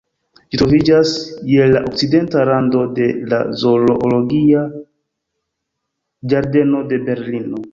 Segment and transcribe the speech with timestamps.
[0.53, 1.11] Ĝi troviĝas
[1.49, 4.65] je la okcidenta rando de la Zoologia
[6.33, 7.63] ĝardeno de Berlino.